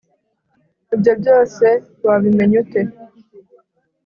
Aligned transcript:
Ibyo 0.95 1.13
byose 1.21 1.65
wabimenya 2.05 2.55
ute 2.63 2.81